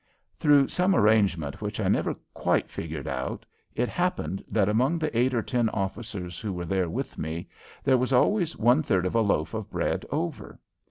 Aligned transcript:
Through 0.35 0.69
some 0.69 0.95
arrangement 0.95 1.61
which 1.61 1.79
I 1.79 1.87
never 1.87 2.15
quite 2.33 2.71
figured 2.71 3.07
out, 3.07 3.45
it 3.75 3.87
happened 3.87 4.43
that 4.49 4.67
among 4.67 4.97
the 4.97 5.15
eight 5.15 5.31
or 5.31 5.43
ten 5.43 5.69
officers 5.69 6.39
who 6.39 6.51
were 6.51 6.65
there 6.65 6.89
with 6.89 7.19
me 7.19 7.47
there 7.83 7.99
was 7.99 8.11
always 8.11 8.57
one 8.57 8.81
third 8.81 9.05
of 9.05 9.13
a 9.13 9.21
loaf 9.21 9.53
of 9.53 9.69
bread 9.69 10.03
over. 10.09 10.59